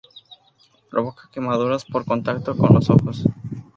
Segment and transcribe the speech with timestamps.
[0.89, 3.23] Provoca quemaduras por contacto con los ojos.